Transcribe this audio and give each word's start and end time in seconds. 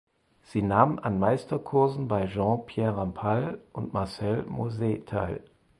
Sie 0.41 0.63
nahm 0.63 0.97
an 0.97 1.19
Meisterkursen 1.19 2.07
bei 2.07 2.25
Jean 2.25 2.65
Pierre 2.65 2.97
Rampal 2.97 3.61
und 3.71 3.93
Marcel 3.93 4.41
Moyse 4.47 5.05
teil. 5.05 5.43